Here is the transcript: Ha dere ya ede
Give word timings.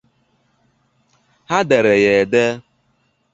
Ha 1.49 1.57
dere 1.69 1.93
ya 2.03 2.11
ede 2.21 2.45